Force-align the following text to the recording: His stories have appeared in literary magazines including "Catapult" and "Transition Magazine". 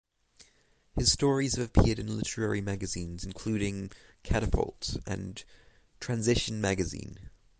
His 0.97 1.11
stories 1.11 1.57
have 1.57 1.65
appeared 1.67 1.99
in 1.99 2.17
literary 2.17 2.59
magazines 2.59 3.23
including 3.23 3.91
"Catapult" 4.23 4.97
and 5.05 5.43
"Transition 5.99 6.59
Magazine". 6.59 7.29